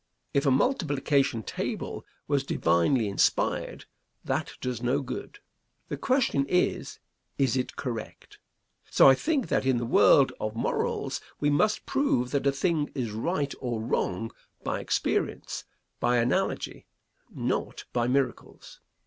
[0.33, 3.85] If a multiplication table was divinely inspired,
[4.25, 5.37] that does no good.
[5.89, 6.97] The question is,
[7.37, 8.39] is it correct?
[8.89, 12.89] So I think that in the world of morals, we must prove that a thing
[12.95, 14.31] is right or wrong
[14.63, 15.65] by experience,
[15.99, 16.87] by analogy,
[17.29, 18.79] not by miracles.